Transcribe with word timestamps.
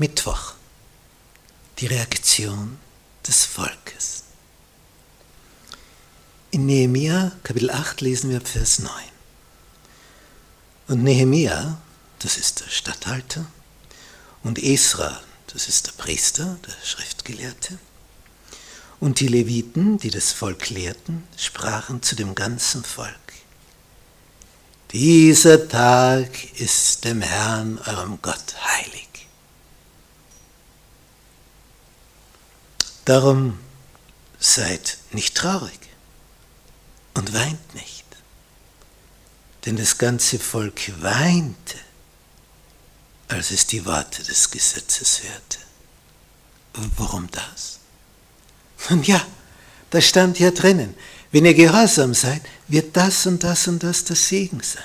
Mittwoch. 0.00 0.52
Die 1.80 1.86
Reaktion 1.86 2.78
des 3.26 3.44
Volkes. 3.44 4.22
In 6.52 6.66
Nehemia 6.66 7.32
Kapitel 7.42 7.68
8 7.68 8.00
lesen 8.00 8.30
wir 8.30 8.40
Vers 8.40 8.78
9. 8.78 8.92
Und 10.86 11.02
Nehemia, 11.02 11.80
das 12.20 12.36
ist 12.36 12.60
der 12.60 12.68
Statthalter, 12.68 13.46
und 14.44 14.62
Esra, 14.62 15.20
das 15.52 15.66
ist 15.66 15.88
der 15.88 15.92
Priester, 15.92 16.58
der 16.64 16.86
Schriftgelehrte, 16.86 17.76
und 19.00 19.18
die 19.18 19.26
Leviten, 19.26 19.98
die 19.98 20.10
das 20.10 20.30
Volk 20.30 20.70
lehrten, 20.70 21.26
sprachen 21.36 22.02
zu 22.02 22.14
dem 22.14 22.36
ganzen 22.36 22.84
Volk. 22.84 23.32
Dieser 24.92 25.68
Tag 25.68 26.52
ist 26.60 27.04
dem 27.04 27.20
Herrn, 27.20 27.80
eurem 27.84 28.22
Gott, 28.22 28.54
heilig. 28.64 29.07
Darum 33.08 33.58
seid 34.38 34.98
nicht 35.12 35.34
traurig 35.34 35.80
und 37.14 37.32
weint 37.32 37.74
nicht. 37.74 38.04
Denn 39.64 39.78
das 39.78 39.96
ganze 39.96 40.38
Volk 40.38 40.92
weinte, 41.00 41.78
als 43.28 43.50
es 43.50 43.66
die 43.66 43.86
Worte 43.86 44.22
des 44.24 44.50
Gesetzes 44.50 45.22
hörte. 45.22 45.58
Warum 46.98 47.30
das? 47.30 47.78
Nun 48.90 49.02
ja, 49.04 49.26
da 49.88 50.02
stand 50.02 50.38
ja 50.38 50.50
drinnen, 50.50 50.94
wenn 51.32 51.46
ihr 51.46 51.54
gehorsam 51.54 52.12
seid, 52.12 52.42
wird 52.66 52.94
das 52.94 53.24
und 53.24 53.42
das 53.42 53.66
und 53.68 53.82
das 53.82 54.04
der 54.04 54.16
Segen 54.16 54.60
sein. 54.62 54.82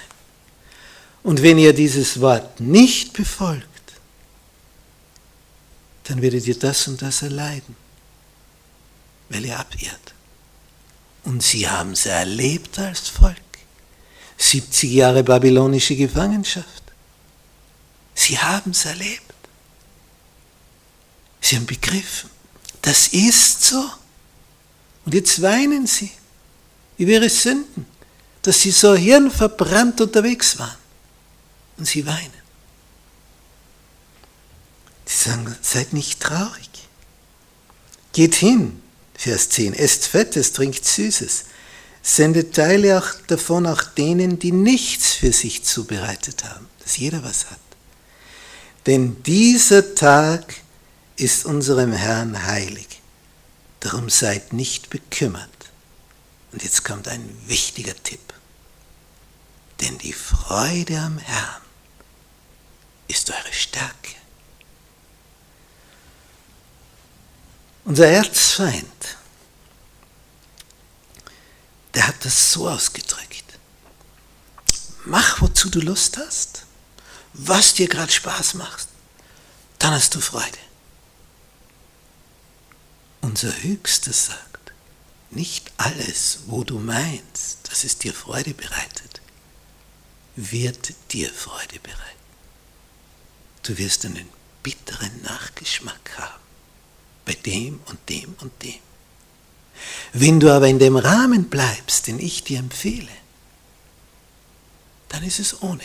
Und 1.23 1.43
wenn 1.43 1.57
ihr 1.57 1.73
dieses 1.73 2.21
Wort 2.21 2.61
nicht 2.61 3.11
befolgt, 3.11 3.67
dann 6.05 6.21
werdet 6.21 6.47
ihr 6.47 6.57
das 6.57 6.87
und 6.87 7.01
das 7.01 7.21
erleiden, 7.21 7.83
weil 9.29 9.45
ihr 9.45 9.59
abirrt. 9.59 10.13
Und 11.23 11.41
sie 11.41 11.69
haben 11.69 11.91
es 11.91 12.05
erlebt 12.05 12.77
als 12.79 13.09
Volk. 13.09 13.37
70 14.37 14.91
Jahre 14.91 15.23
babylonische 15.23 15.95
Gefangenschaft. 15.95 16.83
Sie 18.13 18.37
haben 18.37 18.71
es 18.71 18.85
erlebt. 18.85 19.33
Sie 21.41 21.55
haben 21.55 21.65
begriffen, 21.65 22.29
das 22.81 23.07
ist 23.09 23.63
so. 23.63 23.83
Und 25.05 25.13
jetzt 25.13 25.41
weinen 25.41 25.87
sie 25.87 26.11
über 26.97 27.11
ihre 27.11 27.29
Sünden, 27.29 27.85
dass 28.41 28.61
sie 28.61 28.71
so 28.71 28.95
hirnverbrannt 28.95 29.99
unterwegs 30.01 30.57
waren. 30.59 30.77
Und 31.77 31.85
sie 31.85 32.05
weinen. 32.05 32.43
Sie 35.05 35.29
sagen, 35.29 35.55
seid 35.61 35.93
nicht 35.93 36.21
traurig. 36.21 36.69
Geht 38.13 38.35
hin, 38.35 38.81
Vers 39.23 39.47
10, 39.47 39.73
esst 39.73 40.07
Fettes, 40.07 40.51
trinkt 40.51 40.83
Süßes, 40.83 41.45
sendet 42.01 42.53
Teile 42.53 42.97
auch 42.97 43.07
davon 43.27 43.65
auch 43.67 43.81
denen, 43.81 44.37
die 44.37 44.51
nichts 44.51 45.13
für 45.13 45.31
sich 45.31 45.63
zubereitet 45.63 46.43
haben, 46.43 46.67
dass 46.79 46.97
jeder 46.97 47.23
was 47.23 47.49
hat. 47.49 47.59
Denn 48.85 49.23
dieser 49.23 49.95
Tag 49.95 50.55
ist 51.15 51.45
unserem 51.45 51.93
Herrn 51.93 52.45
heilig. 52.45 53.01
Darum 53.79 54.09
seid 54.09 54.51
nicht 54.51 54.89
bekümmert. 54.89 55.49
Und 56.51 56.61
jetzt 56.61 56.83
kommt 56.83 57.07
ein 57.07 57.29
wichtiger 57.47 57.95
Tipp. 58.03 58.33
Denn 59.79 59.97
die 59.99 60.11
Freude 60.11 60.99
am 60.99 61.17
Herrn 61.17 61.61
ist 63.07 63.29
eure 63.29 63.53
Stärke. 63.53 64.15
Unser 67.85 68.07
Erzfeind, 68.53 69.17
der 71.95 72.07
hat 72.07 72.23
das 72.23 72.51
so 72.51 72.69
ausgedrückt. 72.69 73.57
Mach, 75.05 75.41
wozu 75.41 75.71
du 75.71 75.79
Lust 75.79 76.17
hast, 76.17 76.67
was 77.33 77.73
dir 77.73 77.87
gerade 77.87 78.11
Spaß 78.11 78.53
macht, 78.53 78.87
dann 79.79 79.93
hast 79.93 80.13
du 80.13 80.21
Freude. 80.21 80.59
Unser 83.21 83.51
Höchster 83.63 84.13
sagt, 84.13 84.71
nicht 85.31 85.71
alles, 85.77 86.41
wo 86.45 86.63
du 86.63 86.77
meinst, 86.77 87.57
dass 87.63 87.83
es 87.83 87.97
dir 87.97 88.13
Freude 88.13 88.53
bereitet, 88.53 89.21
wird 90.35 90.93
dir 91.11 91.33
Freude 91.33 91.79
bereiten. 91.79 92.01
Du 93.63 93.79
wirst 93.79 94.05
einen 94.05 94.29
bitteren 94.61 95.23
Nachgeschmack 95.23 96.11
haben 96.19 96.42
bei 97.25 97.33
dem 97.33 97.79
und 97.85 97.99
dem 98.09 98.35
und 98.41 98.51
dem. 98.63 98.79
Wenn 100.13 100.39
du 100.39 100.51
aber 100.51 100.67
in 100.67 100.79
dem 100.79 100.95
Rahmen 100.95 101.49
bleibst, 101.49 102.07
den 102.07 102.19
ich 102.19 102.43
dir 102.43 102.59
empfehle, 102.59 103.07
dann 105.09 105.23
ist 105.23 105.39
es 105.39 105.61
ohne 105.61 105.83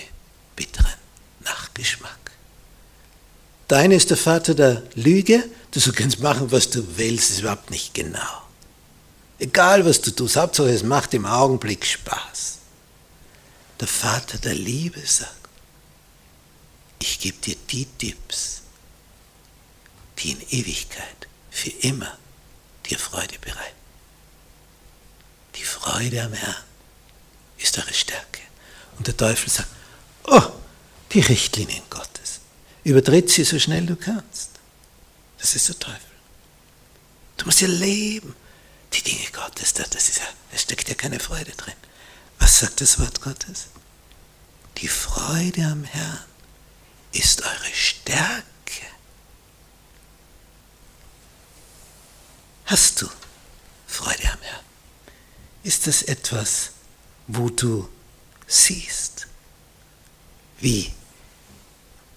bitteren 0.57 0.95
Nachgeschmack. 1.41 2.19
Dein 3.69 3.91
ist 3.91 4.11
der 4.11 4.17
Vater 4.17 4.55
der 4.55 4.83
Lüge, 4.95 5.45
du 5.73 5.93
kannst 5.93 6.21
machen, 6.21 6.51
was 6.51 6.71
du 6.71 6.97
willst, 6.97 7.31
ist 7.31 7.41
überhaupt 7.41 7.71
nicht 7.71 7.95
genau. 7.95 8.43
Egal, 9.39 9.85
was 9.85 10.01
du 10.01 10.11
tust, 10.11 10.37
Hauptsache 10.37 10.71
es 10.71 10.83
macht 10.83 11.15
im 11.15 11.27
Augenblick 11.27 11.85
Spaß. 11.85 12.59
Der 13.79 13.87
Vater 13.87 14.39
der 14.39 14.55
Liebe 14.55 15.01
sagt, 15.07 15.35
ich 16.99 17.21
gebe 17.21 17.39
dir 17.39 17.57
die 17.71 17.87
Tipps, 17.87 18.63
die 20.19 20.33
in 20.33 20.41
Ewigkeit 20.51 21.28
für 21.59 21.71
immer 21.71 22.17
dir 22.87 22.99
Freude 22.99 23.39
bereiten. 23.41 23.77
Die 25.57 25.65
Freude 25.65 26.23
am 26.23 26.33
Herrn 26.33 26.65
ist 27.59 27.77
eure 27.79 27.93
Stärke. 27.93 28.41
Und 28.97 29.07
der 29.07 29.17
Teufel 29.17 29.51
sagt, 29.51 29.69
oh, 30.25 30.53
die 31.13 31.21
Richtlinien 31.21 31.83
Gottes. 31.91 32.41
Übertritt 32.85 33.31
sie 33.31 33.45
so 33.45 33.59
schnell 33.59 33.87
du 33.87 33.97
kannst. 33.97 34.51
Das 35.39 35.55
ist 35.57 35.69
der 35.69 35.79
Teufel. 35.79 36.01
Du 37.37 37.47
musst 37.47 37.61
ja 37.61 37.69
leben. 37.69 38.35
Die 38.93 39.03
Dinge 39.03 39.31
Gottes, 39.33 39.75
das 39.75 40.09
ist 40.09 40.19
ja, 40.19 40.25
da 40.51 40.59
steckt 40.59 40.89
ja 40.89 40.95
keine 40.95 41.21
Freude 41.21 41.53
drin. 41.53 41.75
Was 42.39 42.61
sagt 42.61 42.81
das 42.81 42.99
Wort 42.99 43.21
Gottes? 43.21 43.67
Die 44.79 44.89
Freude 44.89 45.65
am 45.65 45.85
Herrn 45.85 46.25
ist 47.13 47.43
eure 47.43 47.75
Stärke. 47.75 48.45
Hast 52.69 53.01
du 53.01 53.09
Freude 53.87 54.31
am 54.31 54.43
Herrn? 54.43 54.65
Ist 55.63 55.87
das 55.87 56.03
etwas, 56.03 56.73
wo 57.27 57.49
du 57.49 57.89
siehst, 58.47 59.27
wie, 60.61 60.93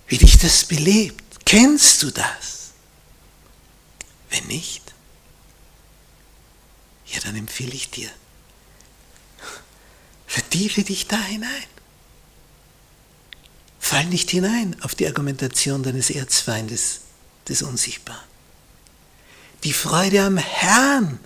wie 0.07 0.17
dich 0.17 0.37
das 0.39 0.65
belebt? 0.65 1.45
Kennst 1.45 2.03
du 2.03 2.11
das? 2.11 2.71
Wenn 4.29 4.45
nicht, 4.47 4.93
ja, 7.05 7.21
dann 7.21 7.37
empfehle 7.37 7.73
ich 7.73 7.89
dir, 7.89 8.09
vertiefe 10.27 10.83
dich 10.83 11.07
da 11.07 11.21
hinein. 11.23 11.63
Fall 13.79 14.05
nicht 14.07 14.29
hinein 14.31 14.75
auf 14.81 14.95
die 14.95 15.07
Argumentation 15.07 15.81
deines 15.81 16.09
Erzfeindes, 16.09 17.01
des 17.47 17.61
Unsichtbaren. 17.61 18.30
Die 19.63 19.73
Freude 19.73 20.23
am 20.23 20.37
Herrn, 20.37 21.19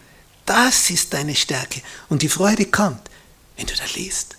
das 0.45 0.89
ist 0.89 1.13
deine 1.13 1.35
Stärke. 1.35 1.81
Und 2.09 2.21
die 2.21 2.29
Freude 2.29 2.65
kommt, 2.65 3.09
wenn 3.57 3.65
du 3.65 3.75
da 3.75 3.83
liest, 3.95 4.35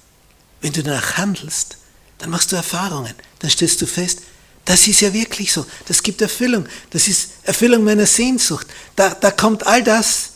wenn 0.61 0.73
du 0.73 0.83
danach 0.83 1.17
handelst, 1.17 1.79
dann 2.19 2.31
machst 2.31 2.53
du 2.53 2.57
Erfahrungen, 2.57 3.15
dann 3.39 3.51
stellst 3.51 3.81
du 3.81 3.87
fest, 3.87 4.21
das 4.65 4.89
ist 4.89 5.01
ja 5.01 5.13
wirklich 5.13 5.53
so, 5.53 5.65
das 5.87 6.03
gibt 6.03 6.21
Erfüllung, 6.21 6.67
das 6.91 7.07
ist 7.09 7.31
Erfüllung 7.45 7.85
meiner 7.85 8.07
Sehnsucht. 8.07 8.67
Da, 8.97 9.11
da 9.11 9.31
kommt 9.31 9.67
all 9.67 9.83
das, 9.83 10.33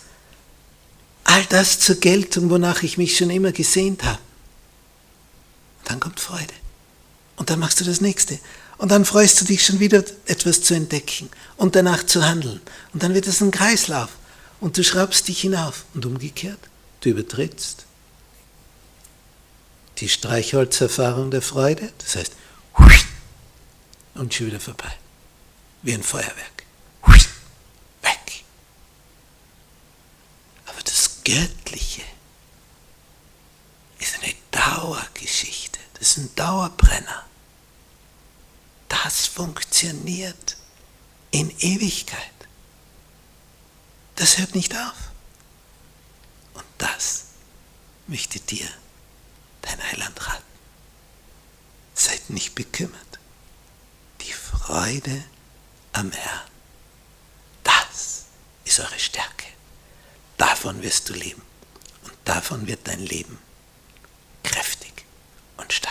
all 1.25 1.45
das 1.47 1.81
zur 1.81 1.97
Geltung, 1.97 2.49
wonach 2.49 2.83
ich 2.83 2.97
mich 2.97 3.17
schon 3.17 3.31
immer 3.31 3.51
gesehnt 3.51 4.05
habe. 4.05 4.21
Dann 5.85 5.99
kommt 5.99 6.21
Freude. 6.21 6.55
Und 7.41 7.49
dann 7.49 7.59
machst 7.59 7.81
du 7.81 7.87
das 7.87 8.03
nächste. 8.03 8.39
Und 8.77 8.91
dann 8.91 9.07
freust 9.07 9.41
du 9.41 9.47
dich 9.47 9.65
schon 9.65 9.81
wieder, 9.81 10.05
etwas 10.27 10.61
zu 10.61 10.75
entdecken 10.75 11.31
und 11.57 11.75
danach 11.75 12.05
zu 12.05 12.23
handeln. 12.23 12.61
Und 12.93 13.03
dann 13.03 13.15
wird 13.15 13.27
es 13.27 13.41
ein 13.41 13.51
Kreislauf. 13.51 14.11
Und 14.61 14.77
du 14.77 14.85
schraubst 14.85 15.27
dich 15.27 15.41
hinauf. 15.41 15.87
Und 15.95 16.05
umgekehrt, 16.05 16.59
du 17.01 17.09
übertrittst. 17.09 17.87
Die 19.97 20.11
Streichholzerfahrung 20.11 21.31
der 21.31 21.41
Freude, 21.41 21.91
das 21.97 22.17
heißt, 22.17 22.33
und 24.17 24.35
schon 24.35 24.49
wieder 24.49 24.61
vorbei. 24.61 24.93
Wie 25.81 25.95
ein 25.95 26.03
Feuerwerk. 26.03 26.65
Weg. 28.03 28.45
Aber 30.67 30.83
das 30.85 31.23
Göttliche 31.25 32.03
ist 33.99 34.17
eine 34.23 34.35
Dauergeschichte. 34.51 35.79
Das 35.95 36.09
ist 36.09 36.19
ein 36.19 36.31
Dauerbrenner 36.37 37.30
das 39.05 39.27
funktioniert 39.27 40.57
in 41.31 41.51
Ewigkeit. 41.59 42.21
Das 44.17 44.39
hört 44.39 44.55
nicht 44.55 44.75
auf. 44.75 45.11
Und 46.55 46.65
das 46.79 47.25
möchte 48.07 48.41
dir 48.41 48.69
dein 49.63 49.83
Heiland 49.91 50.27
raten. 50.27 50.45
Seid 51.95 52.29
nicht 52.31 52.55
bekümmert. 52.55 53.19
Die 54.21 54.33
Freude 54.33 55.25
am 55.93 56.13
Herrn, 56.13 56.51
das 57.65 58.27
ist 58.65 58.81
eure 58.81 58.99
Stärke. 58.99 59.47
Davon 60.37 60.83
wirst 60.83 61.09
du 61.09 61.15
leben. 61.15 61.43
Und 62.03 62.13
davon 62.25 62.67
wird 62.67 62.87
dein 62.87 63.01
Leben 63.01 63.39
kräftig 64.43 65.05
und 65.57 65.73
stark. 65.73 65.90